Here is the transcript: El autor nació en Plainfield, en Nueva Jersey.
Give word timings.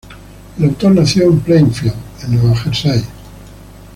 El 0.57 0.65
autor 0.65 0.95
nació 0.95 1.25
en 1.25 1.39
Plainfield, 1.41 1.93
en 2.23 2.35
Nueva 2.35 2.57
Jersey. 2.57 3.03